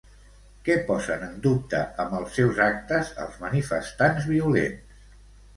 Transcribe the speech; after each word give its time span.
Què 0.67 0.77
posen 0.87 1.25
en 1.27 1.35
dubte, 1.43 1.81
amb 2.03 2.15
els 2.21 2.39
seus 2.39 2.63
actes, 2.69 3.13
els 3.27 3.39
manifestants 3.45 4.27
violents? 4.35 5.01